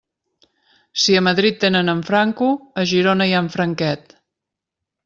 [1.01, 2.51] Si a Madrid tenen en Franco,
[2.85, 4.19] a Girona hi ha en Franquet.